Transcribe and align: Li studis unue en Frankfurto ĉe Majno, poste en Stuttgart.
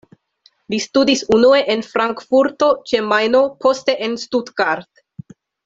Li 0.73 0.77
studis 0.85 1.21
unue 1.37 1.59
en 1.75 1.83
Frankfurto 1.89 2.71
ĉe 2.93 3.03
Majno, 3.13 3.43
poste 3.67 3.99
en 4.09 4.17
Stuttgart. 4.27 5.07